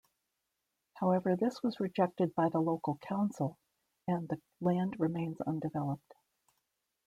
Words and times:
However 0.95 1.35
this 1.35 1.61
was 1.61 1.79
rejected 1.79 2.33
by 2.33 2.49
the 2.49 2.59
local 2.59 2.97
council 3.07 3.59
and 4.07 4.27
the 4.27 4.41
land 4.59 4.95
remains 4.99 5.39
undeveloped. 5.41 6.15